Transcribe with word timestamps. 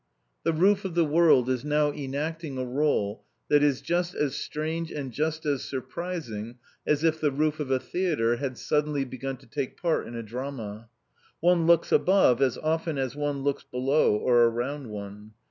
The 0.41 0.51
roof 0.51 0.83
of 0.83 0.95
the 0.95 1.05
world 1.05 1.47
is 1.47 1.63
now 1.63 1.91
enacting 1.91 2.57
a 2.57 2.63
rôle 2.65 3.19
that 3.49 3.61
is 3.61 3.81
just 3.83 4.15
as 4.15 4.33
strange 4.35 4.91
and 4.91 5.11
just 5.11 5.45
as 5.45 5.63
surprising 5.63 6.57
as 6.87 7.03
if 7.03 7.21
the 7.21 7.29
roof 7.29 7.59
of 7.59 7.69
a 7.69 7.79
theatre 7.79 8.37
had 8.37 8.57
suddenly 8.57 9.05
begun 9.05 9.37
to 9.37 9.45
take 9.45 9.79
part 9.79 10.07
in 10.07 10.15
a 10.15 10.23
drama. 10.23 10.89
One 11.39 11.67
looks 11.67 11.91
above 11.91 12.41
as 12.41 12.57
often 12.57 12.97
as 12.97 13.15
one 13.15 13.43
looks 13.43 13.61
below 13.63 14.15
or 14.17 14.45
around 14.45 14.87
one. 14.89 15.33